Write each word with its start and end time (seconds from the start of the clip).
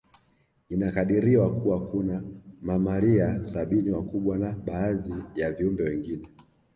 Inakadiriwa 0.69 1.55
Kuwa 1.55 1.85
kuna 1.87 2.21
mamalia 2.61 3.45
sabini 3.45 3.91
wakubwa 3.91 4.37
na 4.37 4.51
baadhi 4.51 5.13
ya 5.35 5.51
viumbe 5.51 5.83
wengine 5.83 6.27